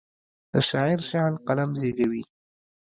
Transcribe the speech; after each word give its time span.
د 0.53 0.53
شاعر 0.69 0.99
شعر 1.09 1.33
قلم 1.47 1.69
زیږوي. 1.81 2.23